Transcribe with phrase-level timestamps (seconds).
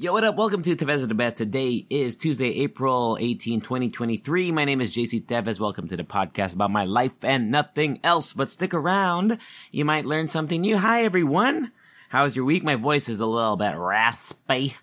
[0.00, 0.34] Yo, what up?
[0.34, 1.36] Welcome to Tevez the Best.
[1.36, 4.50] Today is Tuesday, April 18, 2023.
[4.50, 5.60] My name is JC Tevez.
[5.60, 8.32] Welcome to the podcast about my life and nothing else.
[8.32, 9.36] But stick around.
[9.70, 10.78] You might learn something new.
[10.78, 11.72] Hi, everyone.
[12.08, 12.64] How's your week?
[12.64, 14.74] My voice is a little bit raspy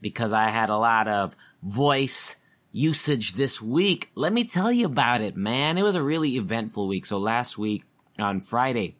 [0.00, 2.34] because I had a lot of voice
[2.72, 4.10] usage this week.
[4.16, 5.78] Let me tell you about it, man.
[5.78, 7.06] It was a really eventful week.
[7.06, 7.84] So last week
[8.18, 8.96] on Friday,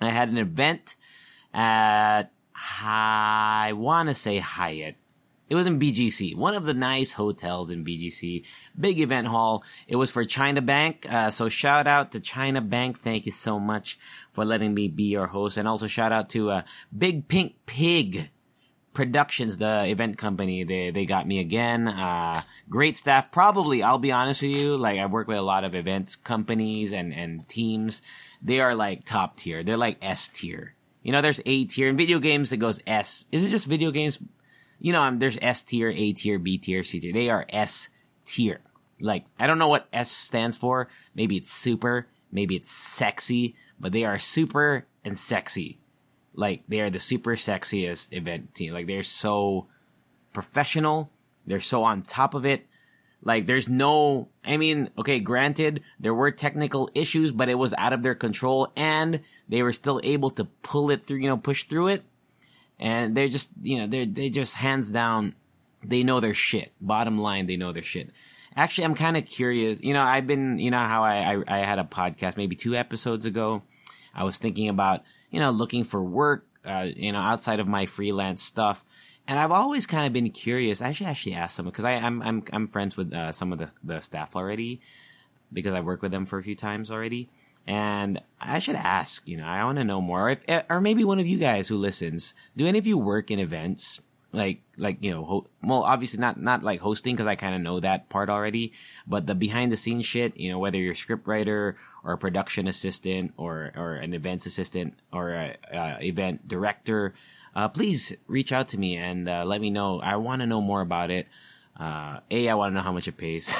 [0.00, 0.94] I had an event
[1.52, 2.30] at,
[2.82, 4.96] I want to say Hyatt.
[5.48, 8.44] It was in BGC, one of the nice hotels in BGC.
[8.78, 9.64] Big event hall.
[9.86, 11.04] It was for China Bank.
[11.06, 13.00] Uh, so shout out to China Bank.
[13.00, 13.98] Thank you so much
[14.32, 15.58] for letting me be your host.
[15.58, 16.62] And also shout out to uh,
[16.96, 18.30] Big Pink Pig
[18.94, 20.64] Productions, the event company.
[20.64, 21.86] They they got me again.
[21.86, 23.30] Uh, great staff.
[23.30, 24.78] Probably, I'll be honest with you.
[24.78, 28.00] Like I work with a lot of events companies and and teams.
[28.40, 29.62] They are like top tier.
[29.62, 30.76] They're like S tier.
[31.02, 32.52] You know, there's A tier in video games.
[32.52, 33.26] It goes S.
[33.32, 34.18] Is it just video games?
[34.78, 37.12] You know, um, there's S tier, A tier, B tier, C tier.
[37.12, 37.88] They are S
[38.24, 38.60] tier.
[39.00, 40.88] Like I don't know what S stands for.
[41.14, 42.08] Maybe it's super.
[42.30, 43.56] Maybe it's sexy.
[43.80, 45.78] But they are super and sexy.
[46.34, 48.72] Like they are the super sexiest event team.
[48.72, 49.66] Like they're so
[50.32, 51.10] professional.
[51.46, 52.66] They're so on top of it.
[53.24, 57.92] Like there's no, I mean, okay, granted, there were technical issues, but it was out
[57.92, 61.64] of their control and they were still able to pull it through, you know, push
[61.64, 62.02] through it.
[62.80, 65.36] And they're just, you know, they're, they just hands down,
[65.84, 66.72] they know their shit.
[66.80, 68.10] Bottom line, they know their shit.
[68.56, 69.80] Actually, I'm kind of curious.
[69.80, 72.74] You know, I've been, you know, how I, I, I had a podcast maybe two
[72.74, 73.62] episodes ago.
[74.14, 77.86] I was thinking about, you know, looking for work, uh, you know, outside of my
[77.86, 78.84] freelance stuff.
[79.26, 80.82] And I've always kind of been curious.
[80.82, 83.70] I should actually ask someone because I'm I'm I'm friends with uh, some of the
[83.82, 84.80] the staff already
[85.52, 87.28] because I've worked with them for a few times already.
[87.66, 90.30] And I should ask, you know, I want to know more.
[90.30, 93.30] If, eh, or maybe one of you guys who listens, do any of you work
[93.30, 94.00] in events?
[94.32, 97.60] Like, like, you know, ho- well, obviously not, not like hosting because I kind of
[97.60, 98.72] know that part already,
[99.06, 102.18] but the behind the scenes shit, you know, whether you're a script writer or a
[102.18, 107.14] production assistant or, or an events assistant or a, a event director,
[107.54, 110.00] uh, please reach out to me and uh, let me know.
[110.00, 111.28] I want to know more about it.
[111.78, 113.52] Uh, a, I want to know how much it pays,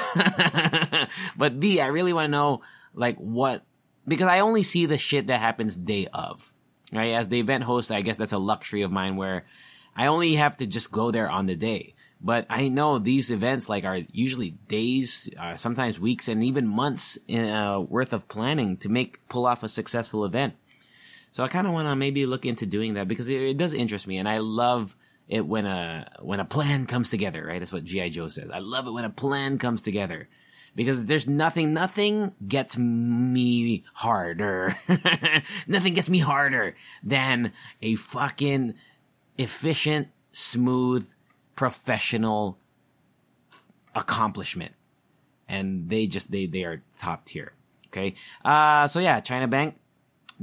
[1.37, 2.61] but B, I really want to know
[2.93, 3.63] like what
[4.07, 6.53] because I only see the shit that happens day of.
[6.91, 9.45] Right, as the event host, I guess that's a luxury of mine where
[9.95, 11.95] I only have to just go there on the day.
[12.21, 17.17] But I know these events like are usually days, uh, sometimes weeks, and even months
[17.29, 20.53] uh, worth of planning to make pull off a successful event.
[21.33, 23.73] So I kind of want to maybe look into doing that because it, it, does
[23.73, 24.95] interest me, and I love
[25.27, 27.45] it when a when a plan comes together.
[27.45, 28.49] Right, that's what GI Joe says.
[28.49, 30.29] I love it when a plan comes together
[30.75, 34.75] because there's nothing, nothing gets me harder.
[35.67, 38.73] nothing gets me harder than a fucking
[39.37, 41.11] efficient, smooth,
[41.55, 42.57] professional
[43.95, 44.73] accomplishment.
[45.47, 47.53] And they just, they, they are top tier.
[47.87, 48.15] Okay.
[48.43, 49.75] Uh, so yeah, China Bank.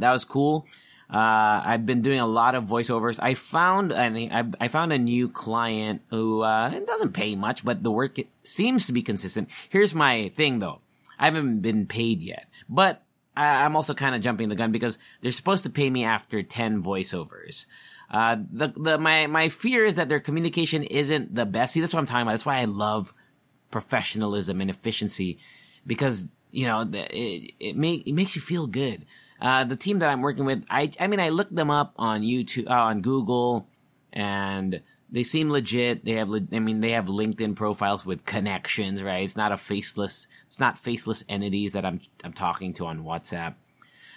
[0.00, 0.66] That was cool.
[1.12, 3.18] Uh, I've been doing a lot of voiceovers.
[3.20, 7.90] I found an, I found a new client who uh, doesn't pay much, but the
[7.90, 9.48] work seems to be consistent.
[9.68, 10.80] Here's my thing though.
[11.18, 13.02] I haven't been paid yet, but
[13.36, 16.42] I, I'm also kind of jumping the gun because they're supposed to pay me after
[16.42, 17.66] 10 voiceovers.
[18.08, 21.74] Uh, the, the, my, my fear is that their communication isn't the best.
[21.74, 22.32] See, that's what I'm talking about.
[22.32, 23.12] That's why I love
[23.70, 25.38] professionalism and efficiency
[25.86, 29.06] because, you know, it, it, make, it makes you feel good.
[29.40, 32.20] Uh, the team that I'm working with, I, I mean, I looked them up on
[32.20, 33.66] YouTube, uh, on Google,
[34.12, 36.04] and they seem legit.
[36.04, 39.24] They have, le- I mean, they have LinkedIn profiles with connections, right?
[39.24, 43.54] It's not a faceless, it's not faceless entities that I'm, I'm talking to on WhatsApp.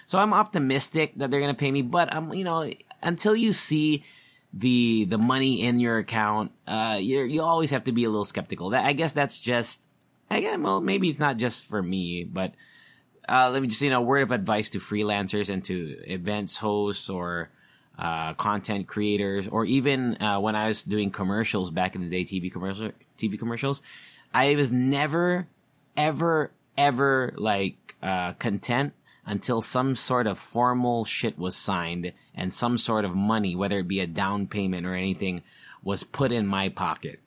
[0.07, 2.69] So I'm optimistic that they're going to pay me, but I'm, you know,
[3.01, 4.03] until you see
[4.51, 8.25] the, the money in your account, uh, you you always have to be a little
[8.25, 8.71] skeptical.
[8.71, 9.83] That, I guess that's just,
[10.29, 12.53] again, well, maybe it's not just for me, but,
[13.27, 17.09] uh, let me just you know word of advice to freelancers and to events hosts
[17.09, 17.49] or
[17.97, 22.23] uh, content creators or even uh, when I was doing commercials back in the day,
[22.23, 23.81] TV commercial TV commercials,
[24.33, 25.47] I was never,
[25.95, 28.93] ever, ever like uh, content
[29.25, 33.87] until some sort of formal shit was signed and some sort of money, whether it
[33.87, 35.43] be a down payment or anything,
[35.83, 37.19] was put in my pocket.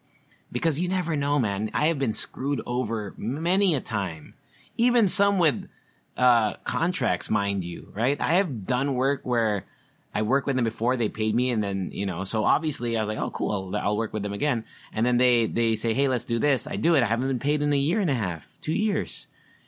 [0.53, 1.71] Because you never know, man.
[1.73, 4.35] I have been screwed over many a time.
[4.77, 5.69] Even some with,
[6.17, 8.21] uh, contracts, mind you, right?
[8.21, 9.65] I have done work where
[10.15, 13.01] I worked with them before, they paid me, and then, you know, so obviously I
[13.01, 14.65] was like, oh, cool, I'll, I'll work with them again.
[14.95, 16.67] And then they, they say, hey, let's do this.
[16.67, 17.03] I do it.
[17.03, 19.27] I haven't been paid in a year and a half, two years.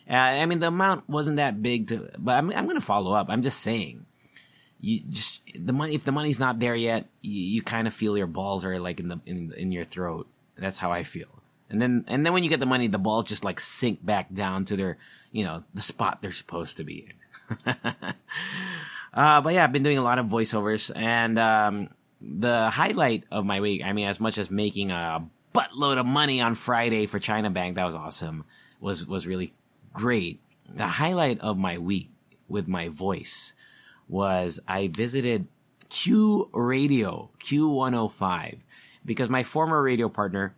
[0.09, 3.13] Uh, I mean, the amount wasn't that big to, but I'm, I'm going to follow
[3.13, 3.27] up.
[3.29, 4.07] I'm just saying.
[4.81, 8.17] You just, the money, if the money's not there yet, you, you kind of feel
[8.17, 10.29] your balls are like in the, in, in your throat.
[10.57, 11.29] That's how I feel.
[11.69, 14.33] And then, and then when you get the money, the balls just like sink back
[14.33, 14.97] down to their,
[15.33, 17.75] you know, the spot they're supposed to be in.
[19.15, 21.89] uh, but yeah, I've been doing a lot of voiceovers and, um,
[22.21, 26.41] the highlight of my week, I mean, as much as making a buttload of money
[26.41, 28.45] on Friday for China Bank, that was awesome,
[28.81, 29.55] was, was really
[29.93, 30.41] great.
[30.69, 32.11] The highlight of my week
[32.49, 33.55] with my voice
[34.09, 35.47] was I visited
[35.89, 38.61] Q Radio, Q105,
[39.05, 40.55] because my former radio partner,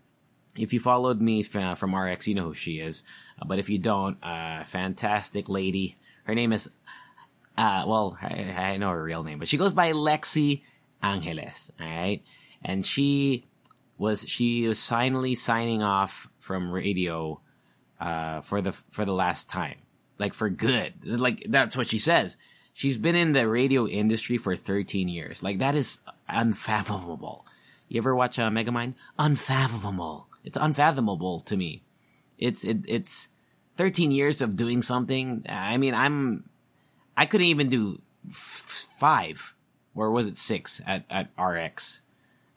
[0.57, 3.03] if you followed me from RX, you know who she is.
[3.41, 5.97] Uh, but if you don't, uh, fantastic lady.
[6.25, 6.69] Her name is,
[7.57, 10.63] uh, well, I, I know her real name, but she goes by Lexy
[11.03, 11.71] Angeles.
[11.81, 12.23] All right.
[12.63, 13.47] And she
[13.99, 17.41] was, she was finally signing off from radio,
[18.01, 19.77] uh, for the, for the last time.
[20.19, 20.95] Like for good.
[21.03, 22.37] Like that's what she says.
[22.75, 25.43] She's been in the radio industry for 13 years.
[25.43, 27.47] Like that is unfathomable.
[27.89, 28.95] You ever watch uh, Megamind?
[29.19, 30.29] Unfathomable.
[30.45, 31.83] It's unfathomable to me.
[32.41, 33.29] It's it, it's
[33.77, 35.45] 13 years of doing something.
[35.49, 36.49] I mean, I'm
[37.17, 39.55] I couldn't even do f- five,
[39.95, 42.03] or was it six at at RX?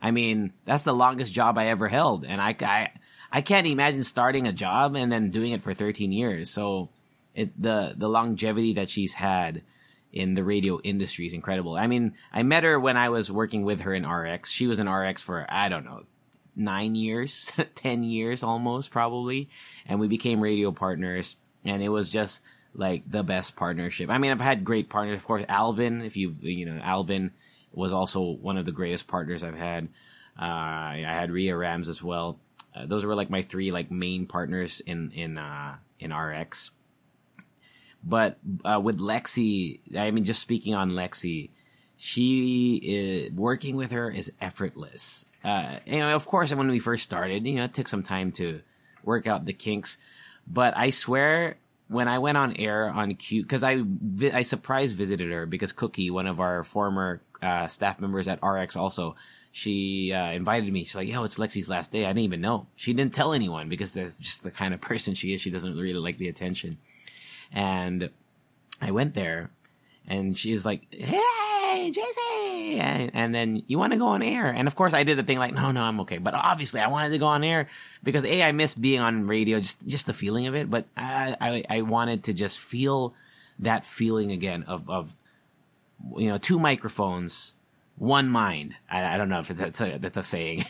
[0.02, 2.92] I mean, that's the longest job I ever held, and I I
[3.32, 6.50] I can't imagine starting a job and then doing it for 13 years.
[6.50, 6.90] So,
[7.36, 9.62] it the the longevity that she's had
[10.14, 11.76] in the radio industry is incredible.
[11.76, 14.52] I mean, I met her when I was working with her in RX.
[14.52, 16.04] She was in RX for, I don't know,
[16.56, 19.50] nine years, 10 years almost probably.
[19.86, 21.36] And we became radio partners
[21.66, 22.42] and it was just
[22.76, 24.10] like the best partnership.
[24.10, 25.18] I mean, I've had great partners.
[25.18, 27.32] Of course, Alvin, if you, you know, Alvin
[27.72, 29.90] was also one of the greatest partners I've had.
[30.40, 32.40] Uh, I had Ria Rams as well.
[32.76, 36.72] Uh, those were like my three like main partners in, in, uh, in RX.
[38.04, 41.52] But uh, with Lexy, I mean, just speaking on Lexy,
[41.96, 45.26] she is, working with her is effortless.
[45.44, 48.32] Uh, you know, of course, when we first started, you know, it took some time
[48.34, 48.62] to
[49.04, 49.98] work out the kinks.
[50.48, 51.58] But I swear,
[51.88, 55.72] when I went on air on Q, because I vi- I surprise visited her because
[55.72, 59.16] Cookie, one of our former uh, staff members at RX, also
[59.52, 60.84] she uh, invited me.
[60.84, 62.68] She's like, "Yo, it's Lexy's last day." I didn't even know.
[62.76, 65.42] She didn't tell anyone because that's just the kind of person she is.
[65.42, 66.78] She doesn't really like the attention.
[67.52, 68.10] And
[68.82, 69.52] I went there
[70.08, 70.88] and she's like,
[72.80, 74.50] And, and then you want to go on air.
[74.50, 76.18] And of course I did the thing like, no, no, I'm okay.
[76.18, 77.68] But obviously I wanted to go on air
[78.04, 80.70] because A, I miss being on radio, just, just the feeling of it.
[80.70, 83.14] But I, I, I wanted to just feel
[83.60, 85.16] that feeling again of, of,
[86.18, 87.54] you know, two microphones,
[87.98, 88.76] one mind.
[88.90, 90.66] I, I don't know if that's a, that's a saying,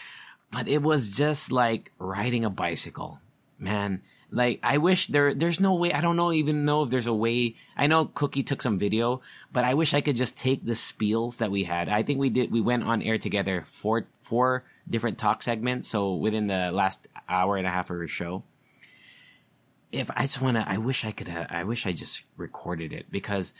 [0.50, 3.20] but it was just like riding a bicycle,
[3.58, 7.06] man like I wish there there's no way I don't know even know if there's
[7.06, 9.20] a way I know Cookie took some video,
[9.52, 11.88] but I wish I could just take the spiels that we had.
[11.88, 16.14] I think we did we went on air together four four different talk segments, so
[16.14, 18.42] within the last hour and a half of our show.
[19.92, 23.06] If I just wanna I wish I could have, I wish I just recorded it
[23.10, 23.54] because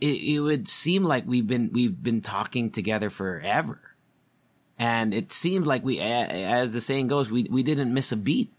[0.00, 3.80] it, it would seem like we've been we've been talking together forever.
[4.78, 8.52] And it seemed like we as the saying goes, we we didn't miss a beat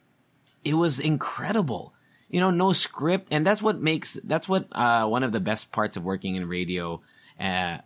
[0.64, 1.94] it was incredible.
[2.30, 3.28] You know, no script.
[3.32, 6.48] And that's what makes, that's what, uh, one of the best parts of working in
[6.48, 7.02] radio,
[7.40, 7.80] uh,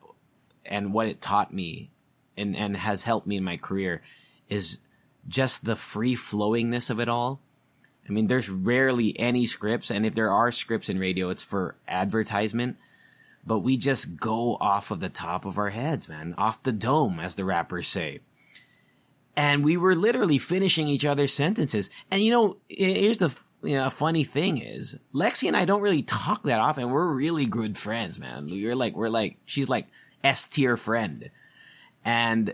[0.66, 1.90] and what it taught me
[2.38, 4.02] and, and has helped me in my career
[4.50, 4.80] is
[5.28, 7.40] just the free flowingness of it all.
[8.08, 9.90] I mean, there's rarely any scripts.
[9.90, 12.78] And if there are scripts in radio, it's for advertisement.
[13.46, 16.34] But we just go off of the top of our heads, man.
[16.38, 18.20] Off the dome, as the rappers say
[19.36, 21.90] and we were literally finishing each other's sentences.
[22.12, 26.04] And you know, here's the you know, funny thing is Lexy and I don't really
[26.04, 26.90] talk that often.
[26.90, 28.48] We're really good friends, man.
[28.48, 29.88] We're like, we're like, she's like
[30.24, 31.30] S tier friend.
[32.06, 32.54] And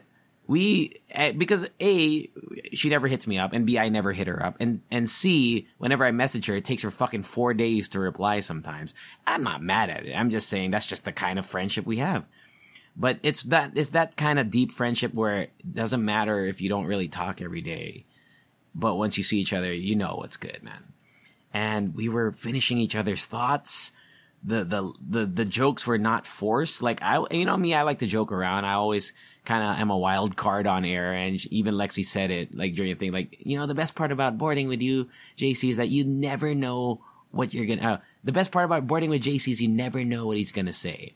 [0.50, 2.30] we, eh, because A,
[2.74, 5.68] she never hits me up, and B, I never hit her up, and, and C,
[5.78, 8.96] whenever I message her, it takes her fucking four days to reply sometimes.
[9.28, 10.14] I'm not mad at it.
[10.14, 12.26] I'm just saying that's just the kind of friendship we have.
[13.00, 16.68] But it's that it's that kind of deep friendship where it doesn't matter if you
[16.68, 18.04] don't really talk every day,
[18.76, 20.84] but once you see each other, you know what's good, man.
[21.54, 23.94] And we were finishing each other's thoughts.
[24.44, 26.82] the, the, the, the jokes were not forced.
[26.82, 28.66] Like I, you know me, I like to joke around.
[28.66, 29.14] I always
[29.46, 31.14] kind of am a wild card on air.
[31.14, 34.12] And even Lexy said it like during the thing, like, you know, the best part
[34.12, 37.02] about boarding with you, JC, is that you never know
[37.32, 40.28] what you're gonna, uh, the best part about boarding with JC is you never know
[40.28, 41.16] what he's gonna say.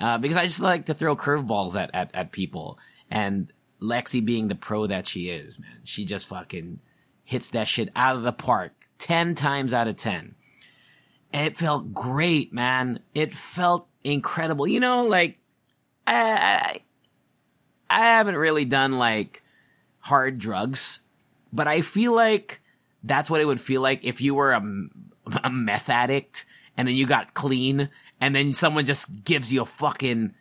[0.00, 2.78] Uh, because I just like to throw curveballs at, at, at people.
[3.10, 3.52] And
[3.82, 6.80] Lexy being the pro that she is, man, she just fucking
[7.24, 10.34] hits that shit out of the park 10 times out of 10.
[11.32, 13.00] And it felt great, man.
[13.14, 14.66] It felt incredible.
[14.66, 15.38] You know, like,
[16.06, 16.80] I,
[17.90, 19.42] I, I haven't really done like
[19.98, 21.00] hard drugs,
[21.52, 22.60] but I feel like
[23.04, 24.62] that's what it would feel like if you were a,
[25.44, 27.90] a meth addict and then you got clean
[28.20, 30.34] and then someone just gives you a fucking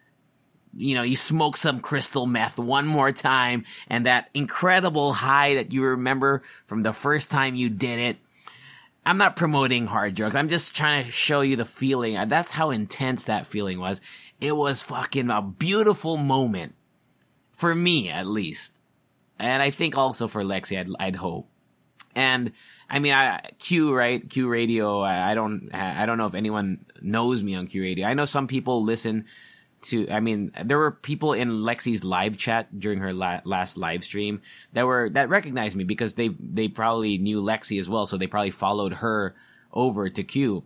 [0.76, 5.74] you know, you smoke some crystal meth one more time and that incredible high that
[5.74, 8.18] you remember from the first time you did it.
[9.06, 10.36] I'm not promoting hard drugs.
[10.36, 12.18] I'm just trying to show you the feeling.
[12.28, 14.02] That's how intense that feeling was.
[14.40, 16.76] It was fucking a beautiful moment.
[17.54, 18.78] For me, at least.
[19.38, 21.50] And I think also for Lexy, I'd, I'd hope.
[22.16, 22.52] And
[22.90, 24.28] I mean, I, Q, right?
[24.28, 25.02] Q radio.
[25.02, 28.08] I, I don't, I don't know if anyone knows me on Q radio.
[28.08, 29.26] I know some people listen
[29.82, 34.04] to, I mean, there were people in Lexy's live chat during her la- last live
[34.04, 34.42] stream
[34.74, 38.06] that were, that recognized me because they, they probably knew Lexy as well.
[38.06, 39.36] So they probably followed her
[39.72, 40.66] over to Q.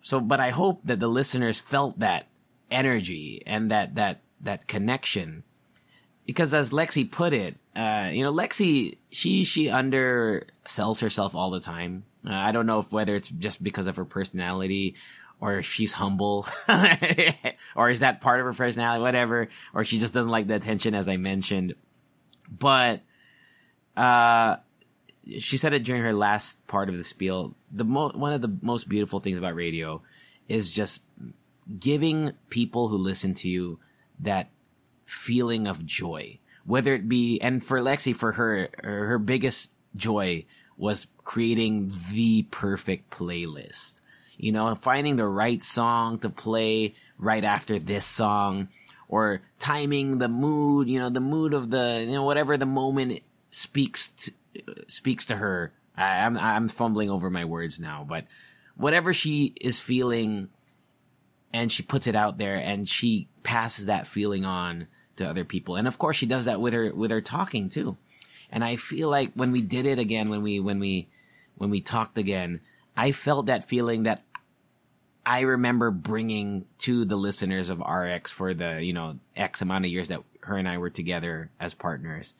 [0.00, 2.26] So, but I hope that the listeners felt that
[2.70, 5.44] energy and that, that, that connection.
[6.26, 11.60] Because as Lexy put it, uh, you know, Lexy, she, she undersells herself all the
[11.60, 12.04] time.
[12.24, 14.94] Uh, I don't know if whether it's just because of her personality
[15.40, 16.46] or if she's humble,
[17.74, 20.94] or is that part of her personality, whatever, or she just doesn't like the attention,
[20.94, 21.74] as I mentioned.
[22.48, 23.00] But,
[23.96, 24.58] uh,
[25.38, 27.56] she said it during her last part of the spiel.
[27.72, 30.02] The mo- one of the most beautiful things about radio
[30.48, 31.02] is just
[31.78, 33.78] giving people who listen to you
[34.20, 34.50] that
[35.12, 40.44] feeling of joy, whether it be, and for Lexy, for her, her biggest joy
[40.76, 44.02] was creating the perfect playlist
[44.42, 48.68] you know, finding the right song to play right after this song
[49.08, 53.20] or timing the mood, you know, the mood of the, you know, whatever the moment
[53.52, 54.32] speaks to,
[54.88, 55.72] speaks to her.
[55.96, 58.24] I, I'm, I'm fumbling over my words now, but
[58.74, 60.48] whatever she is feeling
[61.52, 65.76] and she puts it out there and she passes that feeling on to other people.
[65.76, 67.96] And of course she does that with her, with her talking too.
[68.50, 71.08] And I feel like when we did it again, when we, when we,
[71.56, 72.60] when we talked again,
[72.96, 74.22] I felt that feeling that
[75.24, 79.90] I remember bringing to the listeners of RX for the, you know, X amount of
[79.90, 82.34] years that her and I were together as partners.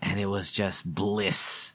[0.00, 1.74] And it was just bliss.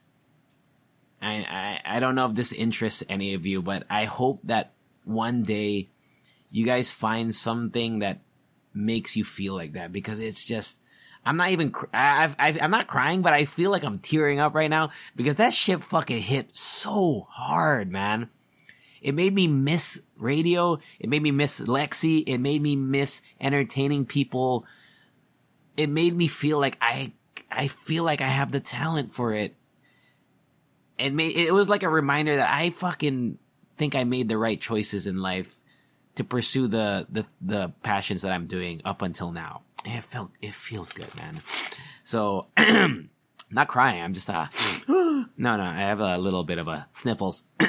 [1.22, 4.72] I, I, I don't know if this interests any of you, but I hope that
[5.04, 5.90] one day
[6.50, 8.22] you guys find something that
[8.76, 10.82] makes you feel like that because it's just,
[11.26, 14.54] I'm not even, I've, i am not crying, but I feel like I'm tearing up
[14.54, 18.30] right now because that shit fucking hit so hard, man.
[19.02, 20.80] It made me miss radio.
[21.00, 22.24] It made me miss Lexy.
[22.26, 24.66] It made me miss entertaining people.
[25.78, 27.14] It made me feel like I,
[27.52, 29.56] I feel like I have the talent for it.
[30.98, 33.38] It made, it was like a reminder that I fucking
[33.78, 35.56] think I made the right choices in life
[36.16, 39.62] to pursue the, the, the passions that I'm doing up until now.
[39.86, 41.40] It felt, it feels good, man.
[42.04, 42.48] So,
[43.52, 44.02] not crying.
[44.02, 44.48] I'm just, uh,
[44.88, 47.44] no, no, I have a little bit of a sniffles.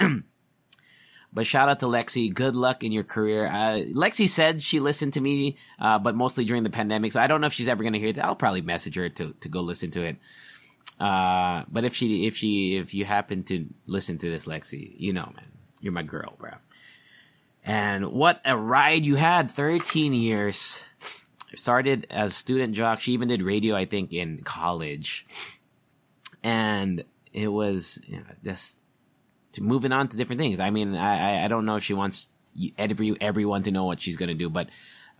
[1.37, 2.33] But shout out to Lexy.
[2.33, 3.47] Good luck in your career.
[3.47, 7.13] Uh, Lexy said she listened to me, uh, but mostly during the pandemic.
[7.13, 8.25] So I don't know if she's ever going to hear that.
[8.25, 10.17] I'll probably message her to, to go listen to it.
[10.99, 15.13] Uh, but if she, if she, if you happen to listen to this, Lexy, you
[15.13, 15.45] know, man,
[15.83, 16.53] you're my girl, bro.
[17.67, 19.51] And what a ride you had.
[19.51, 20.85] 13 years.
[21.57, 23.01] Started as student jock.
[23.01, 25.27] She even did radio, I think, in college.
[26.45, 28.81] And it was, you know, just,
[29.59, 30.61] moving on to different things.
[30.61, 32.29] I mean, I, I don't know if she wants
[32.77, 34.67] every, everyone to know what she's going to do, but,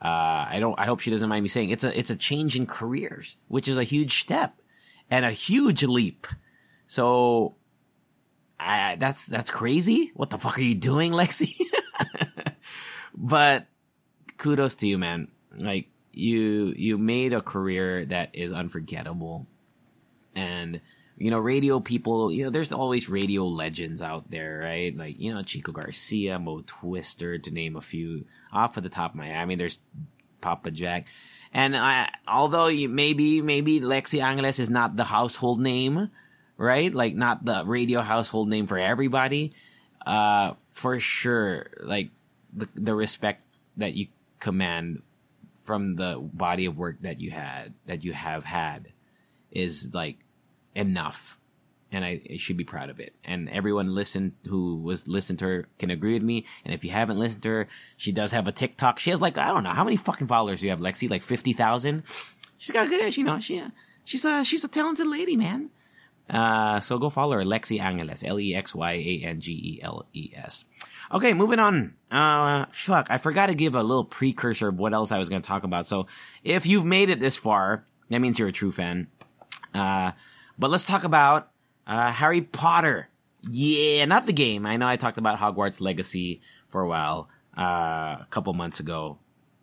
[0.03, 2.55] uh, I don't, I hope she doesn't mind me saying it's a, it's a change
[2.55, 4.61] in careers, which is a huge step
[5.11, 6.27] and a huge leap.
[6.87, 7.55] So,
[8.61, 10.13] I, that's, that's crazy.
[10.15, 11.57] What the fuck are you doing, Lexy?
[13.17, 13.67] but
[14.37, 15.29] kudos to you, man.
[15.59, 19.47] Like, you, you made a career that is unforgettable
[20.35, 20.81] and,
[21.19, 24.95] you know, radio people, you know, there's always radio legends out there, right?
[24.97, 29.13] Like, you know, Chico Garcia, Mo Twister, to name a few off of the top
[29.13, 29.39] of my head.
[29.39, 29.79] I mean, there's
[30.43, 31.07] Papa Jack.
[31.53, 36.11] And I, although you, maybe, maybe Lexy Angeles is not the household name,
[36.59, 36.93] right?
[36.93, 39.53] Like, not the radio household name for everybody.
[40.05, 42.11] Uh, for sure, like,
[42.57, 43.47] the the respect
[43.77, 44.09] that you
[44.41, 45.03] command
[45.63, 48.93] from the body of work that you had that you have had
[49.51, 50.19] is like
[50.75, 51.39] enough
[51.93, 53.15] and I, I, should be proud of it.
[53.25, 56.45] And everyone listened who was listened to her can agree with me.
[56.65, 58.99] And if you haven't listened to her, she does have a TikTok.
[58.99, 61.09] She has like I don't know how many fucking followers do you have, Lexy?
[61.09, 62.03] Like fifty thousand.
[62.59, 63.63] She's got good, you know, she
[64.05, 65.71] she's a she's a talented lady, man.
[66.29, 69.81] Uh, so go follow her, Lexy Angeles, L E X Y A N G E
[69.83, 70.65] L E S.
[71.13, 71.95] Okay, moving on.
[72.11, 75.41] Uh, fuck, I forgot to give a little precursor of what else I was going
[75.41, 75.87] to talk about.
[75.87, 76.09] So
[76.43, 79.07] if you've made it this far, that means you're a true fan.
[79.73, 80.13] Uh,
[80.59, 81.51] but let's talk about
[81.87, 83.09] uh, Harry Potter.
[83.49, 84.67] Yeah, not the game.
[84.67, 89.19] I know I talked about Hogwarts Legacy for a while, uh, a couple months ago,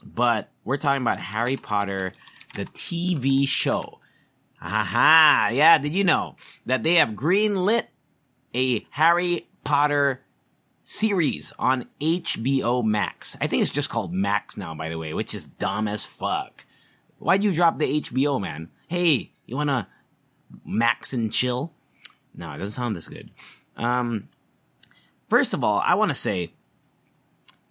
[0.05, 2.13] but we're talking about Harry Potter,
[2.55, 3.99] the TV show.
[4.63, 7.87] Aha, yeah, did you know that they have greenlit
[8.55, 10.21] a Harry Potter
[10.83, 13.35] series on HBO Max?
[13.41, 16.65] I think it's just called Max now, by the way, which is dumb as fuck.
[17.19, 18.69] Why'd you drop the HBO, man?
[18.87, 19.89] Hey, you wanna
[20.63, 21.73] max and chill?
[22.33, 23.31] No, it doesn't sound this good.
[23.75, 24.29] Um,
[25.29, 26.53] first of all, I want to say,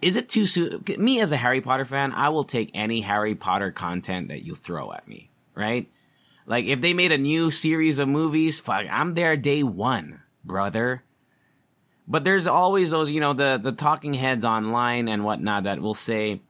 [0.02, 0.84] is it too soon?
[0.98, 4.54] Me as a Harry Potter fan, I will take any Harry Potter content that you
[4.54, 5.88] throw at me, right?
[6.46, 11.04] Like if they made a new series of movies, fuck, I'm there day one, brother.
[12.06, 15.94] But there's always those, you know, the the talking heads online and whatnot that will
[15.94, 16.42] say,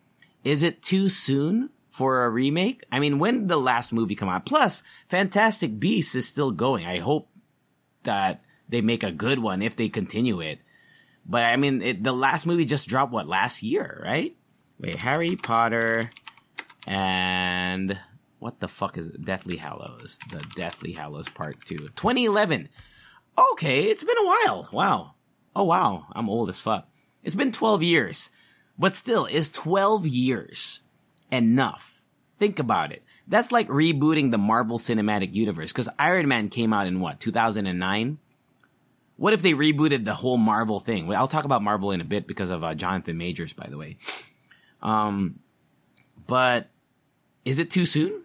[0.45, 4.31] "Is it too soon for a remake?" I mean, when did the last movie come
[4.31, 4.47] out?
[4.47, 6.87] Plus, Fantastic Beasts is still going.
[6.87, 7.29] I hope
[8.05, 10.59] that they make a good one if they continue it.
[11.27, 14.35] But I mean, it, the last movie just dropped what last year, right?
[14.81, 16.11] Wait, Harry Potter
[16.87, 17.99] and
[18.43, 19.25] what the fuck is it?
[19.25, 20.19] Deathly Hallows?
[20.31, 22.69] The Deathly Hallows Part Two, 2011.
[23.53, 24.69] Okay, it's been a while.
[24.73, 25.15] Wow.
[25.55, 26.89] Oh wow, I'm old as fuck.
[27.23, 28.33] It's been 12 years,
[28.77, 30.81] but still, is 12 years
[31.31, 32.05] enough?
[32.39, 33.05] Think about it.
[33.29, 38.19] That's like rebooting the Marvel Cinematic Universe because Iron Man came out in what 2009.
[39.19, 41.07] What if they rebooted the whole Marvel thing?
[41.07, 43.79] Well, I'll talk about Marvel in a bit because of uh, Jonathan Majors, by the
[43.79, 43.99] way.
[44.83, 45.39] Um,
[46.27, 46.71] but
[47.45, 48.25] is it too soon?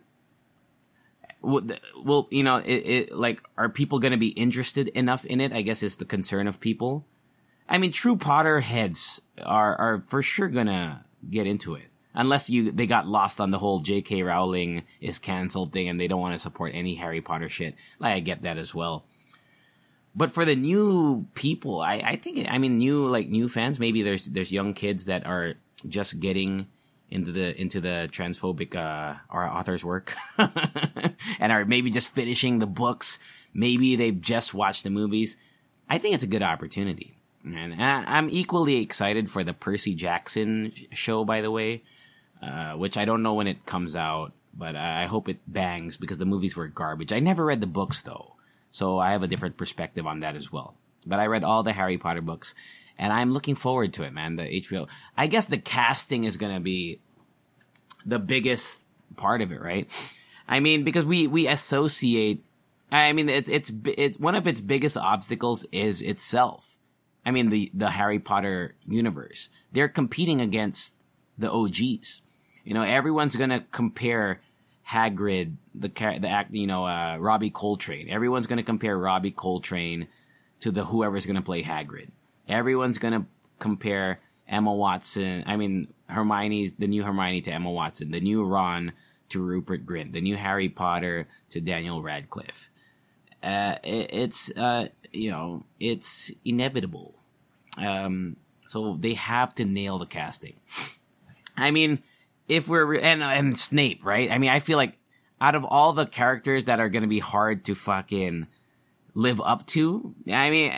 [1.41, 5.53] Well, you know, it, it like are people going to be interested enough in it?
[5.53, 7.05] I guess is the concern of people.
[7.69, 11.85] I mean, true Potter heads are are for sure gonna get into it
[12.17, 14.23] unless you they got lost on the whole J.K.
[14.23, 17.75] Rowling is canceled thing and they don't want to support any Harry Potter shit.
[17.99, 19.05] Like I get that as well.
[20.15, 23.79] But for the new people, I, I think I mean new like new fans.
[23.79, 25.53] Maybe there's there's young kids that are
[25.87, 26.67] just getting
[27.09, 32.67] into the into the transphobic uh, our author's work and are maybe just finishing the
[32.67, 33.19] books.
[33.53, 35.37] Maybe they've just watched the movies.
[35.89, 37.17] I think it's a good opportunity.
[37.43, 41.83] And I'm equally excited for the Percy Jackson show, by the way.
[42.41, 46.19] Uh, which I don't know when it comes out, but I hope it bangs because
[46.19, 47.11] the movies were garbage.
[47.11, 48.35] I never read the books though,
[48.69, 50.75] so I have a different perspective on that as well.
[51.07, 52.53] But I read all the Harry Potter books,
[52.97, 54.35] and I'm looking forward to it, man.
[54.35, 54.87] The HBO.
[55.15, 56.99] I guess the casting is gonna be
[58.05, 58.83] the biggest
[59.15, 59.89] part of it, right?
[60.47, 62.43] I mean, because we we associate.
[62.91, 66.77] I mean, it's it's one of its biggest obstacles is itself.
[67.25, 69.49] I mean, the the Harry Potter universe.
[69.73, 70.95] They're competing against
[71.37, 72.21] the OGs.
[72.63, 74.41] You know, everyone's gonna compare
[74.89, 78.09] Hagrid, the the act, you know, uh, Robbie Coltrane.
[78.09, 80.07] Everyone's gonna compare Robbie Coltrane
[80.61, 82.09] to the whoever's gonna play Hagrid.
[82.47, 83.25] Everyone's gonna
[83.59, 85.43] compare Emma Watson.
[85.45, 88.93] I mean, Hermione, the new Hermione to Emma Watson, the new Ron
[89.29, 92.69] to Rupert Grint, the new Harry Potter to Daniel Radcliffe.
[93.43, 97.15] Uh, it, it's uh, you know, it's inevitable.
[97.77, 100.55] Um, so they have to nail the casting.
[101.55, 101.99] I mean,
[102.47, 104.31] if we're and and Snape, right?
[104.31, 104.97] I mean, I feel like
[105.39, 108.47] out of all the characters that are going to be hard to fucking
[109.13, 110.71] live up to, I mean,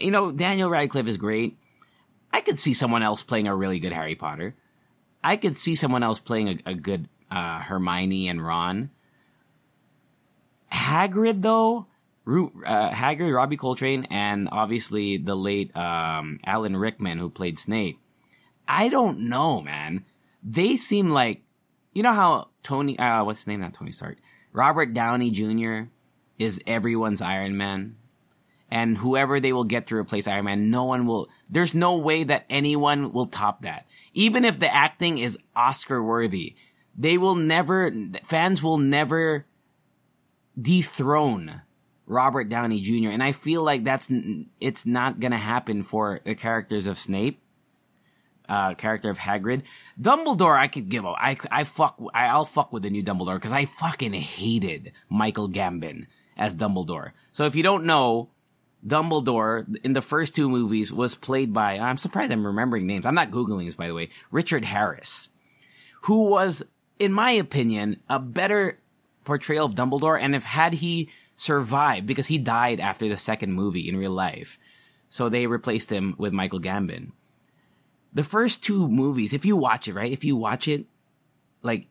[0.00, 1.56] you know, Daniel Radcliffe is great.
[2.32, 4.54] I could see someone else playing a really good Harry Potter.
[5.22, 8.90] I could see someone else playing a, a good uh, Hermione and Ron.
[10.72, 11.86] Hagrid, though,
[12.26, 17.98] uh, Hagrid, Robbie Coltrane, and obviously the late um, Alan Rickman, who played Snape.
[18.68, 20.04] I don't know, man
[20.42, 21.42] they seem like,
[21.92, 23.60] you know how Tony, uh, what's his name?
[23.60, 24.18] Not Tony Stark.
[24.52, 25.90] Robert Downey Jr.
[26.38, 27.96] is everyone's Iron Man.
[28.70, 32.24] And whoever they will get to replace Iron Man, no one will, there's no way
[32.24, 33.86] that anyone will top that.
[34.14, 36.54] Even if the acting is Oscar worthy,
[36.96, 39.46] they will never, fans will never
[40.60, 41.62] dethrone
[42.06, 43.10] Robert Downey Jr.
[43.10, 44.12] And I feel like that's,
[44.60, 47.42] it's not gonna happen for the characters of Snape
[48.50, 49.62] uh, character of Hagrid.
[49.98, 51.14] Dumbledore, I could give up.
[51.18, 55.48] I, I fuck, I, I'll fuck with the new Dumbledore because I fucking hated Michael
[55.48, 57.12] Gambon as Dumbledore.
[57.30, 58.30] So if you don't know,
[58.86, 63.04] Dumbledore in the first two movies was played by, I'm surprised I'm remembering names.
[63.04, 64.08] I'm not Googling this, by the way.
[64.30, 65.28] Richard Harris,
[66.02, 66.62] who was,
[66.98, 68.78] in my opinion, a better
[69.24, 70.20] portrayal of Dumbledore.
[70.20, 74.58] And if had he survived, because he died after the second movie in real life,
[75.08, 77.12] so they replaced him with Michael Gambon.
[78.12, 80.10] The first two movies, if you watch it, right?
[80.12, 80.86] If you watch it,
[81.62, 81.86] like,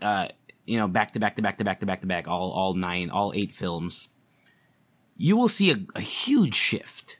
[0.00, 0.28] uh,
[0.64, 2.74] you know, back to back to back to back to back to back, all, all
[2.74, 4.08] nine, all eight films,
[5.18, 7.18] you will see a, a huge shift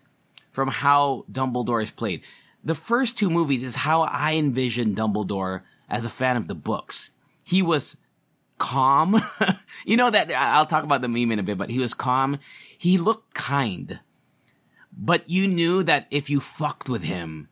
[0.50, 2.22] from how Dumbledore is played.
[2.64, 7.10] The first two movies is how I envisioned Dumbledore as a fan of the books.
[7.44, 7.98] He was
[8.56, 9.20] calm.
[9.84, 12.38] you know that I'll talk about the meme in a bit, but he was calm.
[12.78, 14.00] He looked kind
[14.98, 17.48] but you knew that if you fucked with him,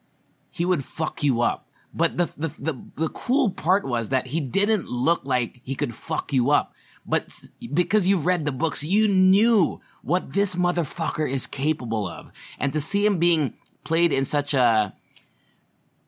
[0.50, 1.68] he would fuck you up.
[1.94, 5.94] But the, the, the, the cool part was that he didn't look like he could
[5.94, 6.74] fuck you up.
[7.06, 7.32] But
[7.72, 12.30] because you read the books, you knew what this motherfucker is capable of.
[12.60, 14.94] And to see him being played in such a,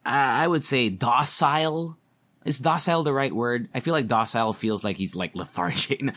[0.06, 1.98] I would say docile,
[2.44, 3.68] is docile the right word?
[3.74, 6.00] I feel like docile feels like he's like lethargic.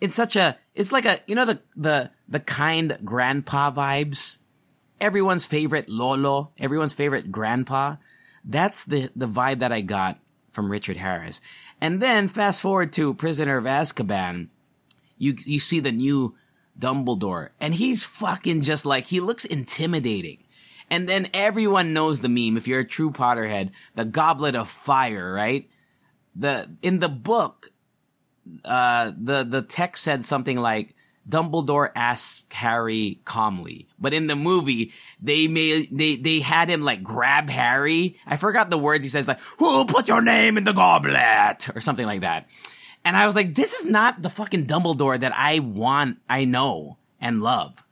[0.00, 4.38] It's such a, it's like a, you know, the, the, the kind grandpa vibes
[5.00, 7.96] everyone's favorite Lolo, everyone's favorite grandpa.
[8.44, 10.18] That's the, the vibe that I got
[10.50, 11.40] from Richard Harris.
[11.80, 14.48] And then fast forward to Prisoner of Azkaban,
[15.16, 16.34] you, you see the new
[16.78, 20.38] Dumbledore and he's fucking just like, he looks intimidating.
[20.90, 22.56] And then everyone knows the meme.
[22.56, 25.68] If you're a true Potterhead, the goblet of fire, right?
[26.36, 27.70] The, in the book,
[28.64, 30.94] uh, the, the text said something like,
[31.26, 37.02] Dumbledore asks Harry calmly, but in the movie, they made, they, they had him like
[37.02, 38.18] grab Harry.
[38.26, 41.74] I forgot the words he says like, who put your name in the goblet?
[41.74, 42.50] Or something like that.
[43.04, 46.98] And I was like, this is not the fucking Dumbledore that I want, I know
[47.20, 47.84] and love.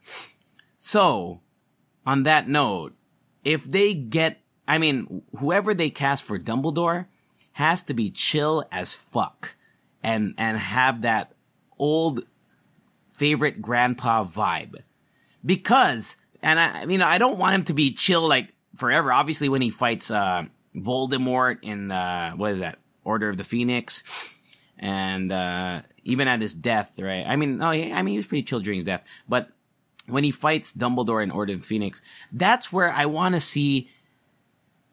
[0.78, 1.40] So,
[2.06, 2.94] on that note,
[3.44, 7.06] if they get, I mean, whoever they cast for Dumbledore
[7.52, 9.54] has to be chill as fuck
[10.02, 11.32] and, and have that
[11.78, 12.24] old
[13.10, 14.76] favorite grandpa vibe.
[15.44, 19.12] Because, and I, you know, I don't want him to be chill like forever.
[19.12, 20.44] Obviously, when he fights, uh,
[20.74, 22.78] Voldemort in, uh, what is that?
[23.04, 24.02] Order of the Phoenix.
[24.82, 27.24] And, uh, even at his death, right?
[27.26, 29.48] I mean, oh, I mean, he was pretty chill during his death, but
[30.08, 33.88] when he fights Dumbledore Order of Phoenix, that's where I want to see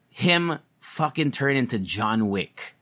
[0.10, 2.76] him fucking turn into John Wick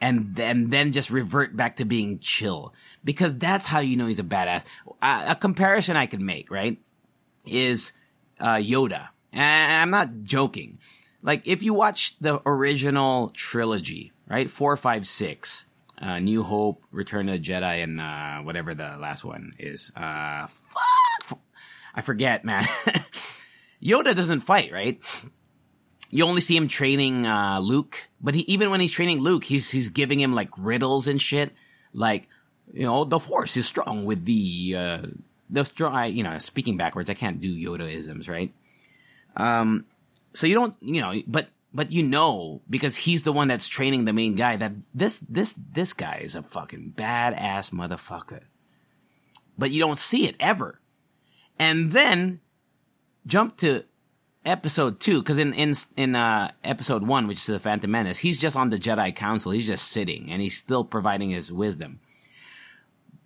[0.00, 2.72] and then then just revert back to being chill
[3.04, 4.64] because that's how you know he's a badass.
[5.02, 6.78] a comparison I could make, right,
[7.46, 7.92] is
[8.40, 10.78] uh, Yoda, and I'm not joking.
[11.22, 15.66] Like if you watch the original trilogy, right, four, five, six,
[16.00, 19.92] uh, New Hope, Return of the Jedi, and uh, whatever the last one is.
[19.96, 21.40] Uh, fuck,
[21.94, 22.64] I forget, man.
[23.82, 25.00] Yoda doesn't fight, right?
[26.10, 29.70] you only see him training uh, Luke, but he even when he's training Luke, he's
[29.70, 31.52] he's giving him like riddles and shit,
[31.92, 32.28] like
[32.72, 35.02] you know the Force is strong with the uh,
[35.50, 36.12] the strong.
[36.12, 38.52] You know, speaking backwards, I can't do Yodaisms, right?
[39.36, 39.84] Um,
[40.32, 44.04] so you don't, you know, but but you know because he's the one that's training
[44.04, 48.42] the main guy that this this this guy is a fucking badass motherfucker,
[49.56, 50.80] but you don't see it ever,
[51.58, 52.40] and then
[53.26, 53.84] jump to
[54.44, 58.38] episode two, because in in in uh, episode one, which is the Phantom Menace, he's
[58.38, 59.52] just on the Jedi Council.
[59.52, 62.00] He's just sitting, and he's still providing his wisdom.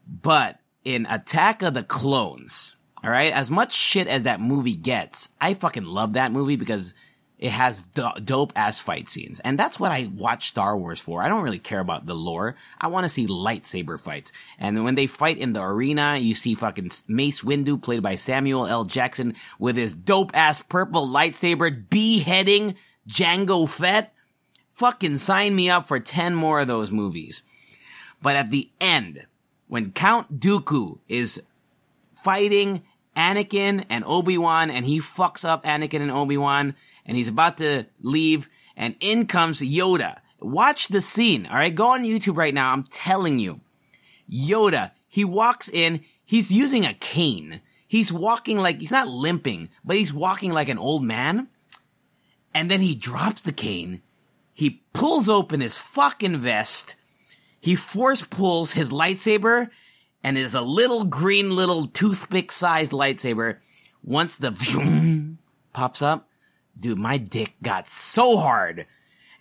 [0.07, 5.31] But in Attack of the Clones, all right, as much shit as that movie gets,
[5.41, 6.95] I fucking love that movie because
[7.43, 9.41] it has do- dope ass fight scenes.
[9.41, 11.25] And that's what I watch Star Wars for.
[11.25, 12.55] I don't really care about the lore.
[12.81, 14.33] I want to see lightsaber fights.
[14.61, 18.69] And when they fight in the arena, you see fucking Mace Windu played by Samuel
[18.69, 18.85] L.
[18.85, 22.77] Jackson with his dope ass purple lightsaber beheading
[23.09, 24.15] Jango Fett.
[24.71, 27.43] Fucking sign me up for 10 more of those movies.
[28.23, 29.27] But at the end,
[29.67, 31.43] when Count Dooku is
[32.15, 32.83] fighting
[33.17, 36.77] Anakin and Obi-Wan and he fucks up Anakin and Obi-Wan,
[37.07, 40.19] and he's about to leave and in comes Yoda.
[40.41, 41.75] Watch the scene, alright?
[41.75, 42.73] Go on YouTube right now.
[42.73, 43.61] I'm telling you.
[44.31, 47.61] Yoda, he walks in, he's using a cane.
[47.87, 51.49] He's walking like, he's not limping, but he's walking like an old man.
[52.55, 54.03] And then he drops the cane.
[54.55, 56.95] He pulls open his fucking vest.
[57.61, 59.69] He force pulls his lightsaber
[60.25, 63.59] and it is a little green little toothpick sized lightsaber.
[64.03, 65.39] Once the vroom
[65.73, 66.29] pops up,
[66.79, 68.87] dude, my dick got so hard.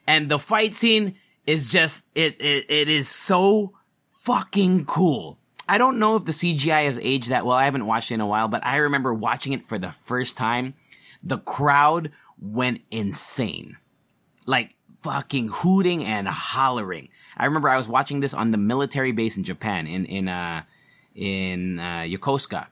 [0.08, 1.16] And the fight scene
[1.46, 3.74] is just, it, it, it is so
[4.20, 5.38] fucking cool.
[5.68, 7.56] I don't know if the CGI has aged that well.
[7.56, 10.36] I haven't watched it in a while, but I remember watching it for the first
[10.36, 10.74] time.
[11.24, 13.78] The crowd went insane.
[14.46, 17.10] Like fucking hooting and hollering.
[17.38, 20.64] I remember I was watching this on the military base in Japan in, in, uh,
[21.16, 22.68] in, uh, Yokosuka.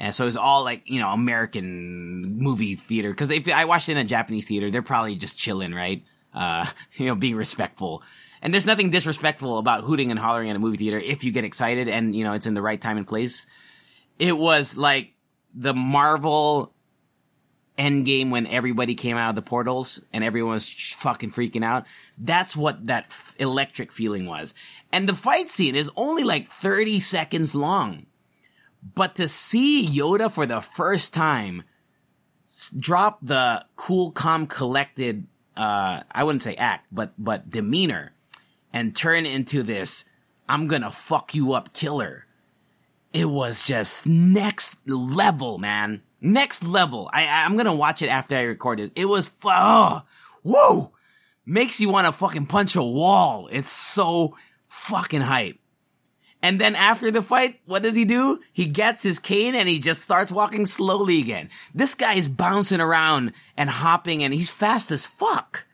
[0.00, 3.12] And so it's all like, you know, American movie theater.
[3.12, 6.02] Cause if I watched it in a Japanese theater, they're probably just chilling, right?
[6.34, 8.02] Uh, you know, being respectful.
[8.40, 11.44] And there's nothing disrespectful about hooting and hollering in a movie theater if you get
[11.44, 13.46] excited and, you know, it's in the right time and place.
[14.18, 15.12] It was like
[15.54, 16.72] the Marvel
[17.78, 20.66] Endgame when everybody came out of the portals and everyone was
[20.98, 21.84] fucking freaking out.
[22.16, 24.54] That's what that f- electric feeling was.
[24.92, 28.06] And the fight scene is only like 30 seconds long.
[28.82, 31.64] But to see Yoda for the first time
[32.78, 38.12] drop the cool, calm, collected, uh, I wouldn't say act, but, but demeanor
[38.72, 40.04] and turn into this,
[40.48, 42.26] I'm gonna fuck you up killer.
[43.12, 46.02] It was just next level, man.
[46.20, 47.08] Next level.
[47.12, 48.92] I, I'm gonna watch it after I record it.
[48.96, 50.02] It was, oh,
[50.42, 50.92] whoa!
[51.46, 53.48] Makes you wanna fucking punch a wall.
[53.50, 55.59] It's so fucking hype.
[56.42, 58.40] And then after the fight, what does he do?
[58.52, 61.50] He gets his cane and he just starts walking slowly again.
[61.74, 65.66] This guy is bouncing around and hopping and he's fast as fuck.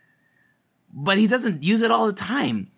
[0.92, 2.70] But he doesn't use it all the time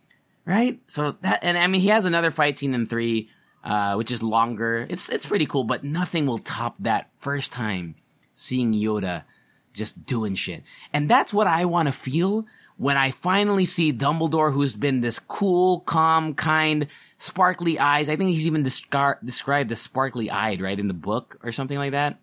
[0.48, 0.81] right?
[0.87, 3.29] So that, and I mean, he has another fight scene in three,
[3.62, 4.87] uh, which is longer.
[4.88, 7.96] It's, it's pretty cool, but nothing will top that first time
[8.33, 9.24] seeing Yoda
[9.74, 10.64] just doing shit.
[10.92, 12.46] And that's what I want to feel
[12.78, 16.86] when I finally see Dumbledore, who's been this cool, calm, kind,
[17.18, 18.08] sparkly eyes.
[18.08, 21.76] I think he's even descar- described as sparkly eyed, right, in the book or something
[21.76, 22.20] like that.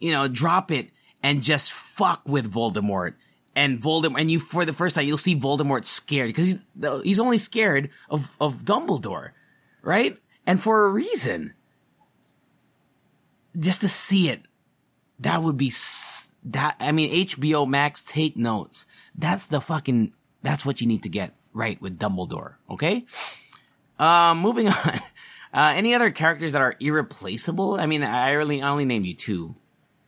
[0.00, 0.90] You know, drop it
[1.22, 3.14] and just fuck with Voldemort
[3.54, 6.64] and Voldemort, and you for the first time you'll see Voldemort scared because he's
[7.04, 9.30] he's only scared of of Dumbledore,
[9.82, 10.18] right?
[10.46, 11.54] And for a reason.
[13.58, 14.40] Just to see it,
[15.20, 15.68] that would be
[16.44, 16.76] that.
[16.80, 18.86] I mean, HBO Max, take notes.
[19.16, 20.14] That's the fucking.
[20.42, 22.54] That's what you need to get right with Dumbledore.
[22.70, 23.04] Okay.
[23.98, 25.00] Um, moving on.
[25.54, 27.74] Uh, any other characters that are irreplaceable?
[27.74, 29.54] I mean, I really I only named you two.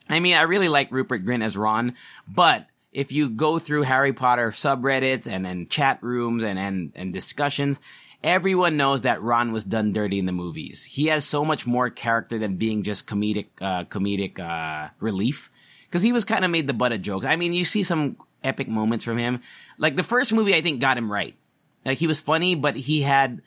[0.08, 1.94] I mean, I really like Rupert Grint as Ron,
[2.26, 7.12] but if you go through Harry Potter subreddits and, and chat rooms and, and, and
[7.12, 7.80] discussions,
[8.22, 10.84] everyone knows that Ron was done dirty in the movies.
[10.84, 15.50] He has so much more character than being just comedic, uh, comedic, uh, relief.
[15.94, 17.24] Cause he was kind of made the butt of jokes.
[17.24, 19.40] I mean, you see some epic moments from him.
[19.78, 21.36] Like the first movie, I think got him right.
[21.84, 23.42] Like he was funny, but he had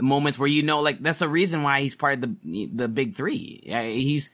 [0.00, 3.14] moments where you know, like that's the reason why he's part of the, the big
[3.14, 3.60] three.
[3.64, 4.30] He's,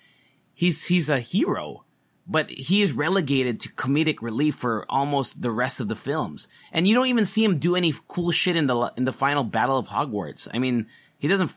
[0.55, 1.85] he's, he's a hero
[2.27, 6.47] but he is relegated to comedic relief for almost the rest of the films.
[6.71, 9.43] And you don't even see him do any cool shit in the in the final
[9.43, 10.47] battle of Hogwarts.
[10.55, 10.87] I mean,
[11.19, 11.51] he doesn't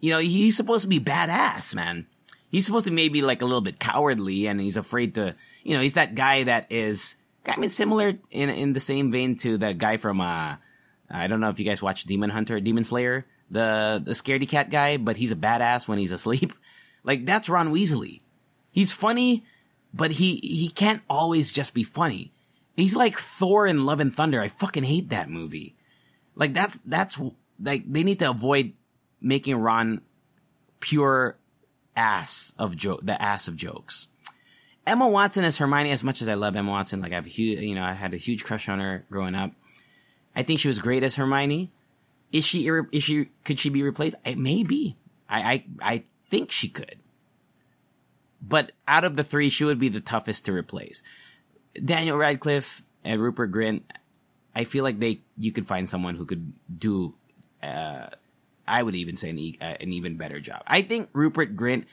[0.00, 2.06] you know, he's supposed to be badass, man.
[2.50, 5.82] He's supposed to maybe like a little bit cowardly and he's afraid to, you know,
[5.82, 9.72] he's that guy that is I mean similar in in the same vein to the
[9.72, 10.56] guy from uh
[11.10, 14.70] I don't know if you guys watch Demon Hunter, Demon Slayer, the the scaredy cat
[14.70, 16.52] guy, but he's a badass when he's asleep.
[17.02, 18.20] Like that's Ron Weasley.
[18.70, 19.42] He's funny,
[19.94, 22.30] but he he can't always just be funny.
[22.76, 24.38] He's like Thor in Love and Thunder.
[24.38, 25.76] I fucking hate that movie.
[26.34, 27.18] Like that's that's
[27.58, 28.74] like they need to avoid
[29.20, 30.02] making Ron
[30.80, 31.36] pure
[32.00, 34.08] ass of joke the ass of jokes.
[34.86, 35.90] Emma Watson as Hermione.
[35.90, 38.16] As much as I love Emma Watson, like I've huge you know I had a
[38.16, 39.52] huge crush on her growing up.
[40.34, 41.70] I think she was great as Hermione.
[42.32, 44.16] Is she is she could she be replaced?
[44.24, 44.96] It may be.
[45.28, 46.96] I I I think she could
[48.40, 51.02] but out of the three, she would be the toughest to replace.
[51.84, 53.82] Daniel Radcliffe and Rupert Grint,
[54.54, 57.14] I feel like they you could find someone who could do.
[57.62, 58.06] Uh,
[58.70, 60.62] I would even say an, uh, an even better job.
[60.66, 61.84] I think Rupert Grint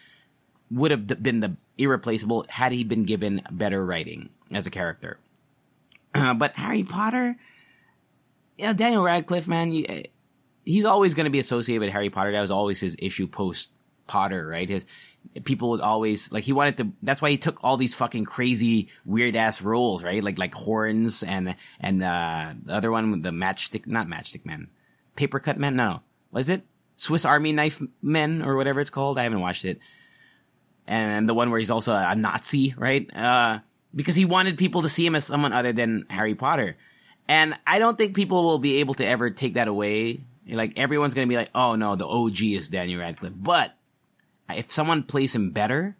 [0.70, 5.20] would have been the irreplaceable had he been given better writing as a character.
[6.14, 7.38] Uh, but Harry Potter,
[8.58, 10.02] yeah, Daniel Radcliffe, man, you, uh,
[10.66, 12.32] he's always going to be associated with Harry Potter.
[12.32, 13.72] That was always his issue post
[14.08, 14.70] Potter, right?
[14.70, 14.86] His
[15.44, 16.92] people would always like he wanted to.
[17.04, 20.24] That's why he took all these fucking crazy weird ass roles, right?
[20.24, 24.70] Like like horns and and uh, the other one, the matchstick, not matchstick man,
[25.16, 25.76] paper cut man.
[25.76, 26.64] No, was it
[26.96, 29.18] Swiss Army knife men or whatever it's called?
[29.18, 29.80] I haven't watched it.
[30.88, 33.14] And the one where he's also a Nazi, right?
[33.16, 33.60] Uh,
[33.94, 36.78] because he wanted people to see him as someone other than Harry Potter.
[37.28, 40.22] And I don't think people will be able to ever take that away.
[40.48, 43.34] Like everyone's gonna be like, oh no, the OG is Daniel Radcliffe.
[43.36, 43.76] But
[44.50, 45.98] if someone plays him better,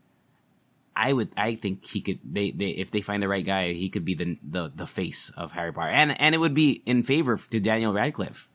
[0.96, 2.20] I would, I think he could.
[2.24, 5.32] They, they, if they find the right guy, he could be the the the face
[5.38, 8.50] of Harry Potter, and and it would be in favor to Daniel Radcliffe,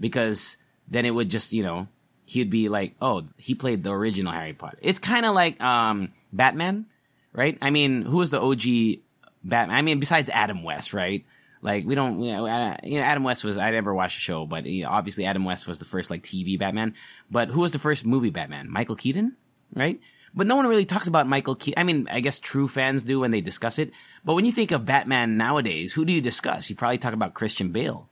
[0.00, 0.56] because
[0.88, 1.88] then it would just you know
[2.26, 4.78] he'd be like, oh, he played the original Harry Potter.
[4.82, 6.86] It's kind of like um Batman,
[7.32, 7.56] right?
[7.62, 9.02] I mean, who was the OG
[9.42, 9.76] Batman?
[9.76, 11.24] I mean, besides Adam West, right?
[11.62, 14.20] Like we don't, you know, uh, you know, Adam West was I never watched the
[14.20, 16.94] show, but you know, obviously Adam West was the first like TV Batman.
[17.30, 18.70] But who was the first movie Batman?
[18.70, 19.36] Michael Keaton,
[19.74, 20.00] right?
[20.34, 21.80] But no one really talks about Michael Keaton.
[21.80, 23.92] I mean, I guess true fans do when they discuss it.
[24.22, 26.68] But when you think of Batman nowadays, who do you discuss?
[26.68, 28.08] You probably talk about Christian Bale.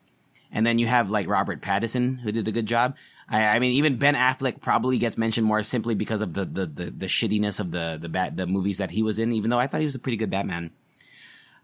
[0.54, 2.96] And then you have like Robert Pattinson, who did a good job.
[3.28, 6.66] I, I mean, even Ben Affleck probably gets mentioned more simply because of the, the,
[6.66, 9.58] the, the shittiness of the, the bat, the movies that he was in, even though
[9.58, 10.70] I thought he was a pretty good Batman.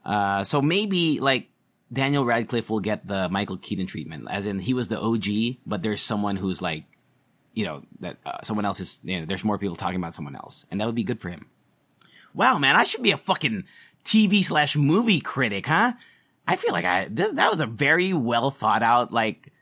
[0.05, 1.49] Uh, so maybe like
[1.93, 5.83] Daniel Radcliffe will get the Michael Keaton treatment, as in he was the OG, but
[5.83, 6.85] there's someone who's like
[7.55, 10.37] you know, that uh, someone else is, you know, there's more people talking about someone
[10.37, 10.67] else.
[10.71, 11.47] And that would be good for him.
[12.33, 13.65] Wow, man, I should be a fucking
[14.05, 15.95] TV slash movie critic, huh?
[16.51, 19.53] I feel like I, th- that was a very well thought out, like,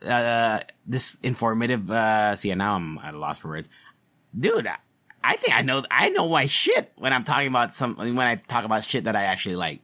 [0.00, 3.68] uh, this informative, uh, see, now I'm at a loss for words.
[4.34, 4.76] Dude, I,
[5.22, 8.36] I think I know, I know my shit when I'm talking about some, when I
[8.36, 9.80] talk about shit that I actually like.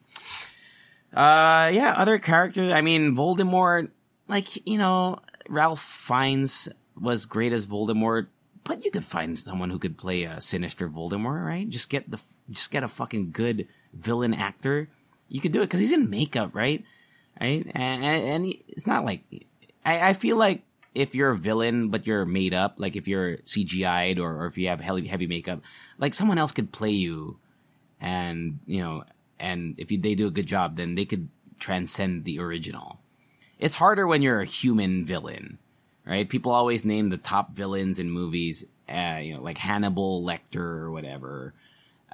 [1.13, 3.91] Uh, yeah, other characters, I mean, Voldemort,
[4.27, 8.29] like, you know, Ralph Fiennes was great as Voldemort,
[8.65, 11.69] but you could find someone who could play a sinister Voldemort, right?
[11.69, 14.89] Just get the just get a fucking good villain actor.
[15.31, 16.85] You could do it because he's in makeup, right?
[17.41, 19.23] Right, and, and it's not like
[19.85, 20.63] I, I feel like
[20.95, 24.59] if you're a villain but you're made up, like if you're CGI'd or, or if
[24.59, 25.61] you have heavy heavy makeup,
[25.97, 27.39] like someone else could play you,
[27.99, 29.05] and you know,
[29.39, 33.01] and if you, they do a good job, then they could transcend the original.
[33.59, 35.59] It's harder when you're a human villain
[36.11, 36.29] right?
[36.29, 40.91] People always name the top villains in movies, uh, you know, like Hannibal Lecter or
[40.91, 41.55] whatever.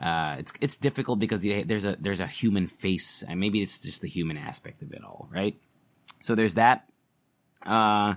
[0.01, 4.03] Uh, it's it's difficult because there's a there's a human face, and maybe it's just
[4.03, 5.57] the human aspect of it all, right?
[6.23, 6.87] So there's that.
[7.65, 8.15] Uh,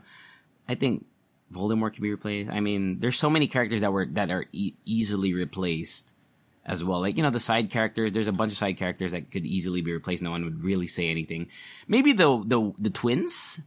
[0.67, 1.05] I think
[1.51, 2.49] Voldemort can be replaced.
[2.49, 6.13] I mean, there's so many characters that were that are e- easily replaced
[6.65, 6.99] as well.
[6.99, 8.11] Like you know, the side characters.
[8.11, 10.21] There's a bunch of side characters that could easily be replaced.
[10.21, 11.47] No one would really say anything.
[11.87, 13.61] Maybe the the the twins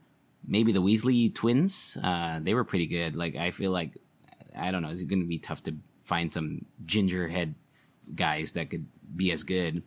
[0.46, 1.96] maybe the Weasley twins.
[2.02, 3.14] Uh, they were pretty good.
[3.14, 3.96] Like I feel like
[4.56, 4.90] I don't know.
[4.90, 7.54] It's going to be tough to find some gingerhead
[8.14, 9.82] guys that could be as good.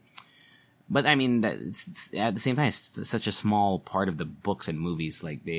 [0.89, 1.58] But I mean, that
[2.15, 5.23] at the same time, it's such a small part of the books and movies.
[5.23, 5.51] Like they,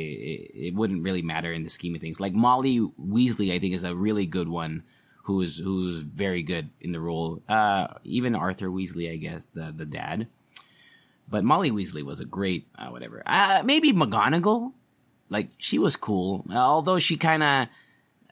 [0.55, 2.21] it, it, wouldn't really matter in the scheme of things.
[2.21, 4.85] Like Molly Weasley, I think is a really good one.
[5.25, 7.43] Who's who's very good in the role.
[7.49, 10.29] Uh, even Arthur Weasley, I guess the the dad.
[11.29, 13.25] But Molly Weasley was a great uh, whatever.
[13.27, 14.73] Uh, maybe McGonagall
[15.29, 17.69] like she was cool, although she kind of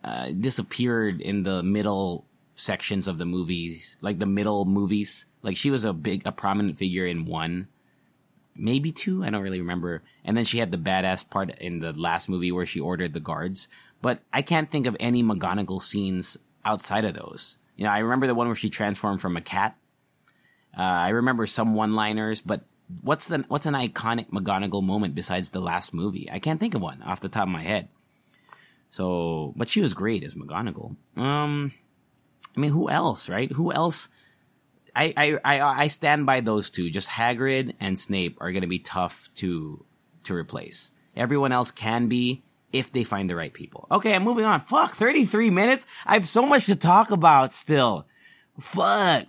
[0.02, 5.26] uh, disappeared in the middle sections of the movies, like the middle movies.
[5.42, 7.68] Like she was a big, a prominent figure in one,
[8.56, 9.24] maybe two.
[9.24, 10.02] I don't really remember.
[10.24, 13.20] And then she had the badass part in the last movie where she ordered the
[13.20, 13.68] guards.
[14.00, 17.58] But I can't think of any McGonagall scenes outside of those.
[17.76, 19.76] You know, I remember the one where she transformed from a cat.
[20.76, 22.62] Uh, I remember some one-liners, but
[23.00, 26.28] what's the what's an iconic McGonagall moment besides the last movie?
[26.30, 27.88] I can't think of one off the top of my head.
[28.90, 30.96] So, but she was great as McGonagall.
[31.16, 31.72] Um,
[32.56, 33.50] I mean, who else, right?
[33.52, 34.08] Who else?
[34.94, 36.90] I I I, I stand by those two.
[36.90, 39.84] Just Hagrid and Snape are going to be tough to
[40.24, 40.92] to replace.
[41.16, 43.86] Everyone else can be if they find the right people.
[43.90, 44.60] Okay, I'm moving on.
[44.60, 45.86] Fuck, 33 minutes.
[46.04, 48.06] I have so much to talk about still.
[48.58, 49.26] Fuck.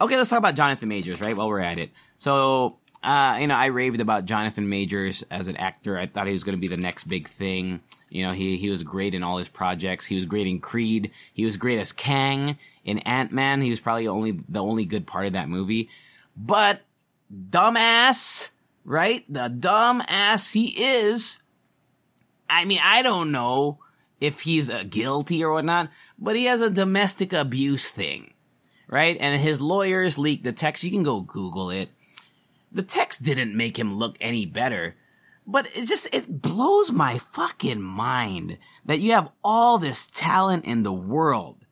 [0.00, 1.36] Okay, let's talk about Jonathan Majors, right?
[1.36, 1.90] While we're at it.
[2.16, 5.98] So, uh, you know, I raved about Jonathan Majors as an actor.
[5.98, 7.80] I thought he was going to be the next big thing.
[8.12, 10.06] You know, he, he was great in all his projects.
[10.06, 11.10] He was great in Creed.
[11.32, 13.62] He was great as Kang in Ant-Man.
[13.62, 15.88] He was probably only, the only good part of that movie.
[16.36, 16.82] But,
[17.32, 18.50] dumbass,
[18.84, 19.24] right?
[19.28, 21.40] The dumbass he is.
[22.48, 23.78] I mean, I don't know
[24.20, 28.34] if he's uh, guilty or whatnot, but he has a domestic abuse thing,
[28.88, 29.16] right?
[29.18, 30.84] And his lawyers leaked the text.
[30.84, 31.88] You can go Google it
[32.72, 34.96] the text didn't make him look any better.
[35.46, 40.82] But it just, it blows my fucking mind that you have all this talent in
[40.82, 41.64] the world.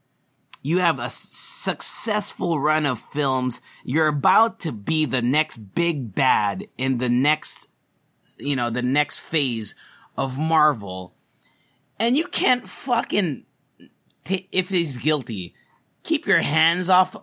[0.63, 3.61] You have a successful run of films.
[3.85, 7.69] You're about to be the next big bad in the next,
[8.39, 9.75] you know, the next phase
[10.19, 11.15] of Marvel.
[11.99, 13.47] And you can't fucking,
[14.25, 15.55] t- if he's guilty,
[16.03, 17.17] keep your hands off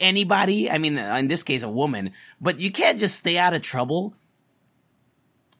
[0.00, 0.70] anybody.
[0.70, 4.14] I mean, in this case, a woman, but you can't just stay out of trouble.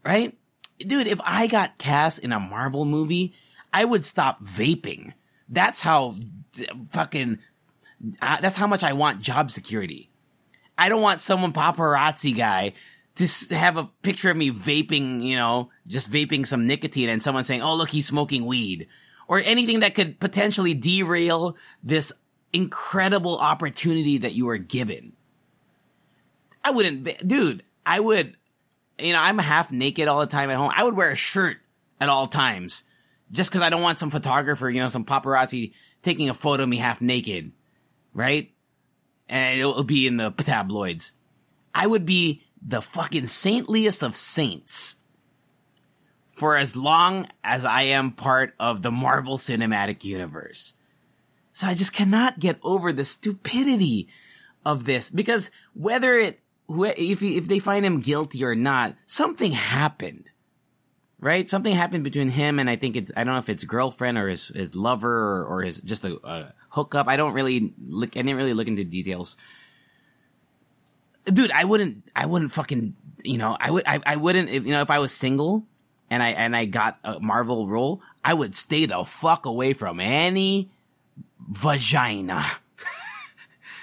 [0.04, 0.36] Right?
[0.78, 3.34] Dude, if I got cast in a Marvel movie,
[3.72, 5.12] I would stop vaping.
[5.48, 6.16] That's how
[6.90, 7.38] fucking
[8.20, 10.10] Uh, that's how much I want job security.
[10.76, 12.72] I don't want someone paparazzi guy
[13.14, 17.44] to have a picture of me vaping, you know, just vaping some nicotine and someone
[17.44, 18.88] saying, "Oh, look, he's smoking weed."
[19.28, 22.12] Or anything that could potentially derail this
[22.52, 25.12] incredible opportunity that you were given.
[26.64, 28.36] I wouldn't, dude, I would,
[29.02, 30.72] you know, I'm half naked all the time at home.
[30.74, 31.58] I would wear a shirt
[32.00, 32.84] at all times
[33.30, 35.72] just because I don't want some photographer, you know, some paparazzi
[36.02, 37.52] taking a photo of me half naked,
[38.12, 38.52] right?
[39.28, 41.12] And it'll be in the tabloids.
[41.74, 44.96] I would be the fucking saintliest of saints
[46.32, 50.74] for as long as I am part of the Marvel Cinematic Universe.
[51.52, 54.08] So I just cannot get over the stupidity
[54.64, 56.41] of this because whether it,
[56.80, 60.28] if, if they find him guilty or not, something happened.
[61.20, 61.48] Right?
[61.48, 64.26] Something happened between him and I think it's, I don't know if it's girlfriend or
[64.26, 67.06] his, his lover or, or his, just a, a hookup.
[67.06, 69.36] I don't really look, I didn't really look into details.
[71.24, 74.72] Dude, I wouldn't, I wouldn't fucking, you know, I would, I, I wouldn't, if, you
[74.72, 75.64] know, if I was single
[76.10, 80.00] and I, and I got a Marvel role, I would stay the fuck away from
[80.00, 80.72] any
[81.38, 82.44] vagina.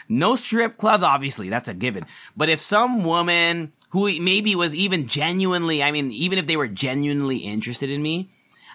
[0.10, 2.06] No strip clubs, obviously, that's a given.
[2.36, 6.68] But if some woman who maybe was even genuinely, I mean, even if they were
[6.68, 8.30] genuinely interested in me,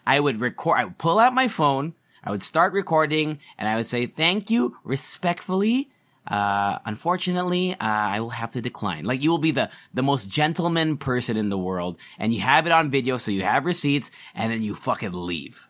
[0.07, 3.76] I would record, I would pull out my phone, I would start recording, and I
[3.76, 5.91] would say, thank you, respectfully.
[6.26, 9.05] Uh, unfortunately, uh, I will have to decline.
[9.05, 12.66] Like, you will be the, the most gentleman person in the world, and you have
[12.66, 15.68] it on video, so you have receipts, and then you fucking leave.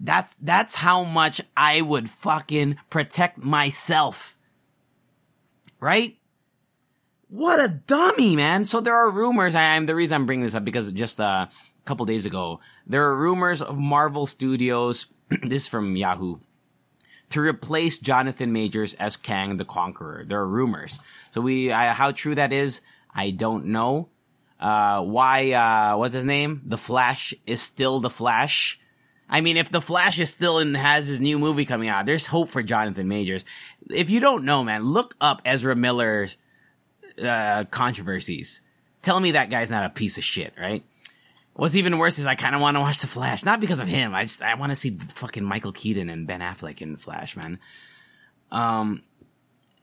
[0.00, 4.36] That's, that's how much I would fucking protect myself.
[5.84, 6.16] Right?
[7.28, 8.64] What a dummy, man.
[8.64, 9.54] So there are rumors.
[9.54, 12.60] I am the reason I'm bringing this up because just uh, a couple days ago,
[12.86, 15.08] there are rumors of Marvel Studios.
[15.42, 16.38] this is from Yahoo
[17.28, 20.24] to replace Jonathan Majors as Kang the Conqueror.
[20.24, 21.00] There are rumors.
[21.32, 22.80] So we, I, how true that is,
[23.14, 24.08] I don't know.
[24.58, 26.62] Uh, why, uh, what's his name?
[26.64, 28.80] The Flash is still the Flash.
[29.28, 32.26] I mean, if the Flash is still and has his new movie coming out, there's
[32.26, 33.44] hope for Jonathan Majors.
[33.90, 36.36] If you don't know, man, look up Ezra Miller's
[37.22, 38.62] uh, controversies.
[39.02, 40.84] Tell me that guy's not a piece of shit, right?
[41.54, 43.86] What's even worse is I kind of want to watch the Flash, not because of
[43.86, 44.14] him.
[44.14, 47.36] I just I want to see fucking Michael Keaton and Ben Affleck in the Flash,
[47.36, 47.60] man.
[48.50, 49.02] Um,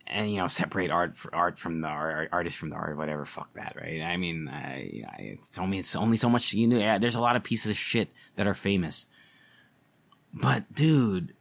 [0.06, 3.24] and you know, separate art art from the art, artist from the art, whatever.
[3.24, 4.02] Fuck that, right?
[4.02, 6.78] I mean, I, I, it's only it's only so much you know.
[6.78, 9.08] Yeah, there's a lot of pieces of shit that are famous.
[10.34, 11.34] But dude,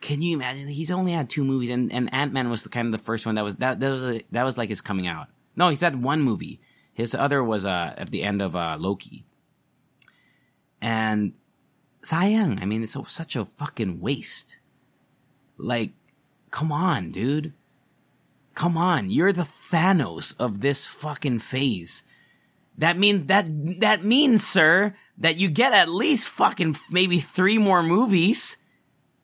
[0.00, 0.68] can you imagine?
[0.68, 3.26] He's only had two movies, and, and Ant Man was the kind of the first
[3.26, 5.28] one that was that that was a, that was like his coming out.
[5.56, 6.60] No, he's had one movie.
[6.92, 9.24] His other was uh, at the end of uh, Loki,
[10.80, 11.32] and
[12.02, 12.62] sayang.
[12.62, 14.58] I mean, it's such a fucking waste.
[15.56, 15.92] Like,
[16.50, 17.54] come on, dude.
[18.54, 22.02] Come on, you're the Thanos of this fucking phase.
[22.76, 23.46] That means that
[23.80, 28.56] that means, sir, that you get at least fucking maybe three more movies,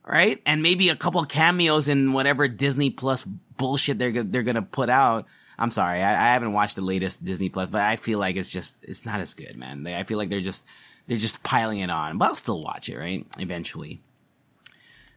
[0.04, 0.40] right?
[0.44, 5.26] And maybe a couple cameos in whatever Disney Plus bullshit they're they're gonna put out.
[5.56, 8.48] I'm sorry, I, I haven't watched the latest Disney Plus, but I feel like it's
[8.48, 9.84] just it's not as good, man.
[9.84, 10.64] They, I feel like they're just
[11.06, 13.26] they're just piling it on, but I'll still watch it, right?
[13.38, 14.02] Eventually.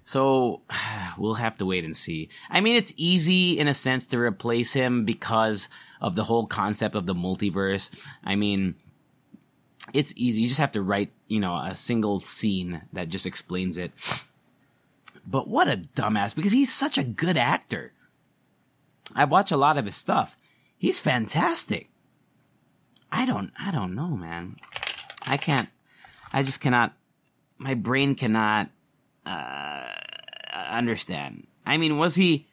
[0.04, 0.62] So
[1.18, 2.30] we'll have to wait and see.
[2.50, 5.70] I mean, it's easy in a sense to replace him because
[6.00, 8.06] of the whole concept of the multiverse.
[8.24, 8.76] I mean,
[9.94, 10.42] it's easy.
[10.42, 13.92] You just have to write, you know, a single scene that just explains it.
[15.26, 17.94] But what a dumbass because he's such a good actor.
[19.16, 20.38] I've watched a lot of his stuff.
[20.78, 21.90] He's fantastic.
[23.12, 24.58] I don't, I don't know, man.
[25.26, 25.70] I can't,
[26.32, 26.94] I just cannot,
[27.58, 28.70] my brain cannot,
[29.26, 29.94] uh,
[30.54, 31.48] understand.
[31.66, 32.47] I mean, was he,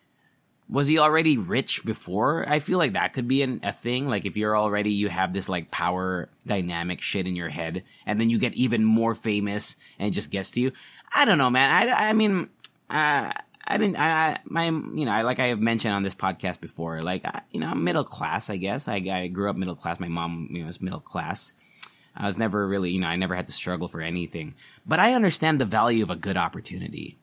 [0.69, 2.49] was he already rich before?
[2.49, 4.09] I feel like that could be an, a thing.
[4.09, 8.19] Like if you're already, you have this like power dynamic shit in your head and
[8.19, 10.73] then you get even more famous and it just gets to you.
[11.13, 11.71] I don't know, man.
[11.71, 12.49] I, I mean,
[12.89, 13.33] uh,
[13.67, 17.01] I didn't, I, my, you know, I, like I have mentioned on this podcast before,
[17.03, 18.89] like, I, you know, I'm middle class, I guess.
[18.89, 20.01] I, I grew up middle class.
[20.01, 21.53] My mom, you know, was middle class.
[22.17, 24.55] I was never really, you know, I never had to struggle for anything.
[24.87, 27.19] But I understand the value of a good opportunity.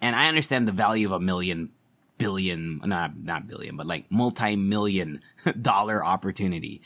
[0.00, 1.70] And I understand the value of a million
[2.18, 5.20] billion, not, not billion, but like multi-million
[5.60, 6.82] dollar opportunity.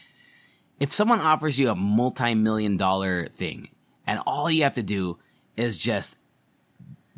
[0.79, 3.69] If someone offers you a multi-million dollar thing
[4.07, 5.19] and all you have to do
[5.57, 6.17] is just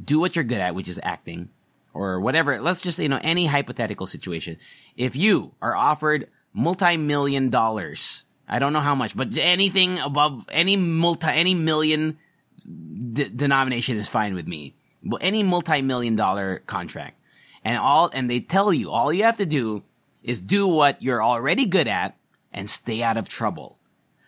[0.03, 1.51] do what you're good at, which is acting
[1.95, 4.57] or whatever, let's just, you know, any hypothetical situation.
[4.97, 10.77] If you are offered multi-million dollars, I don't know how much, but anything above any
[10.77, 12.19] multi, any million
[12.65, 14.75] denomination is fine with me.
[15.05, 17.19] Well, any multi-million dollar contract
[17.65, 19.85] And all, and they tell you all you have to do
[20.23, 22.17] is do what you're already good at
[22.53, 23.79] and stay out of trouble.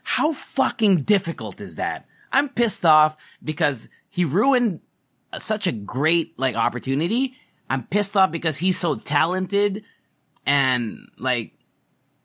[0.02, 2.06] How fucking difficult is that?
[2.32, 4.80] I'm pissed off because he ruined
[5.38, 7.34] such a great like opportunity.
[7.68, 9.84] I'm pissed off because he's so talented
[10.46, 11.54] and like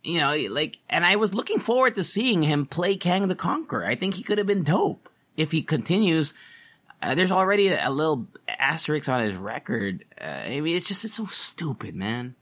[0.03, 3.85] you know, like, and I was looking forward to seeing him play Kang the Conqueror.
[3.85, 6.33] I think he could have been dope if he continues.
[7.01, 10.03] Uh, there's already a, a, little asterisk on his record.
[10.19, 12.35] Uh, I mean, it's just, it's so stupid, man.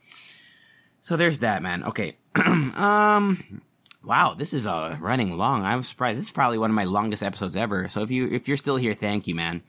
[0.99, 1.83] So there's that, man.
[1.83, 2.17] Okay.
[2.35, 3.61] um,
[4.03, 5.63] wow, this is, uh, running long.
[5.63, 6.17] I'm surprised.
[6.17, 7.87] This is probably one of my longest episodes ever.
[7.89, 9.61] So if you, if you're still here, thank you, man.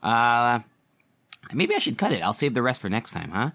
[0.00, 0.60] Uh,
[1.52, 2.22] maybe I should cut it.
[2.22, 3.50] I'll save the rest for next time, huh?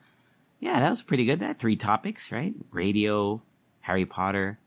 [0.60, 1.39] Yeah, that was pretty good.
[1.39, 2.54] That three topics, right?
[2.70, 3.42] Radio,
[3.80, 4.60] Harry Potter,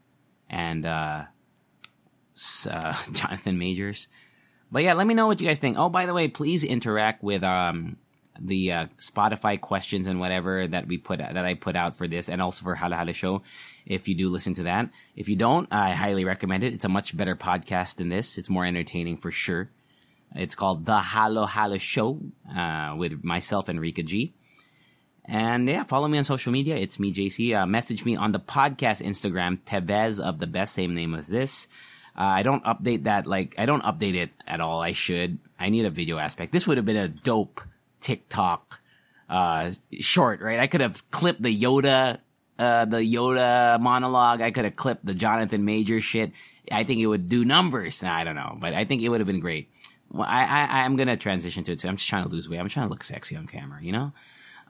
[0.51, 1.25] and uh,
[2.69, 4.09] uh, Jonathan Majors.
[4.75, 5.79] But yeah, let me know what you guys think.
[5.79, 7.97] Oh, by the way, please interact with um,
[8.41, 12.29] the uh, Spotify questions and whatever that we put that I put out for this,
[12.29, 13.43] and also for Hala Hala Show.
[13.87, 16.75] If you do listen to that, if you don't, I highly recommend it.
[16.75, 18.37] It's a much better podcast than this.
[18.37, 19.71] It's more entertaining for sure.
[20.35, 22.19] It's called The Halo Hala Show
[22.53, 24.35] uh, with myself and Rika G.
[25.25, 26.75] And yeah, follow me on social media.
[26.75, 27.57] It's me, JC.
[27.57, 31.69] Uh, message me on the podcast Instagram, Tevez of the best, same name as this.
[32.17, 34.81] Uh, I don't update that, like, I don't update it at all.
[34.81, 35.39] I should.
[35.59, 36.53] I need a video aspect.
[36.53, 37.61] This would have been a dope
[38.01, 38.81] TikTok,
[39.29, 40.61] uh, short, right?
[40.61, 42.19] I could have clipped the Yoda,
[42.59, 44.41] uh, the Yoda monologue.
[44.41, 46.33] I could have clipped the Jonathan Major shit.
[46.71, 48.03] I think it would do numbers.
[48.03, 49.71] Nah, I don't know, but I think it would have been great.
[50.11, 51.81] Well, I, I, I'm gonna transition to it.
[51.81, 52.59] So I'm just trying to lose weight.
[52.59, 54.13] I'm trying to look sexy on camera, you know?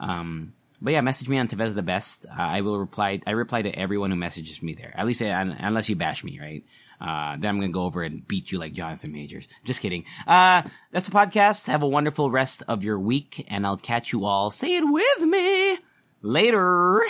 [0.00, 2.26] Um, but yeah, message me on Tevez the best.
[2.26, 3.20] Uh, I will reply.
[3.26, 4.92] I reply to everyone who messages me there.
[4.96, 5.26] At least uh,
[5.58, 6.64] unless you bash me, right?
[7.00, 9.48] Uh, then I'm gonna go over and beat you like Jonathan Majors.
[9.64, 10.04] Just kidding.
[10.26, 11.66] Uh, that's the podcast.
[11.66, 14.50] Have a wonderful rest of your week, and I'll catch you all.
[14.50, 15.78] Say it with me
[16.22, 17.02] later.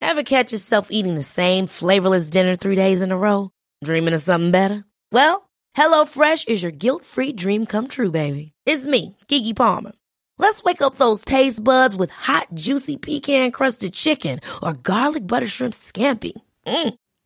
[0.00, 3.50] Ever catch yourself eating the same flavorless dinner three days in a row?
[3.82, 4.84] Dreaming of something better?
[5.12, 8.52] Well, HelloFresh is your guilt-free dream come true, baby.
[8.66, 9.92] It's me, Keke Palmer.
[10.36, 15.46] Let's wake up those taste buds with hot, juicy pecan crusted chicken or garlic butter
[15.46, 16.32] shrimp scampi.
[16.66, 16.94] Mm.